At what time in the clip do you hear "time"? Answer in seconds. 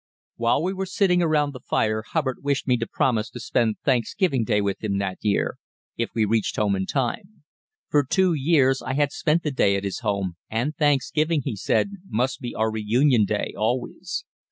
6.87-7.43